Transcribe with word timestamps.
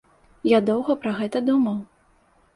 Я 0.51 0.61
доўга 0.69 0.95
пра 1.03 1.13
гэта 1.21 1.43
думаў. 1.51 1.79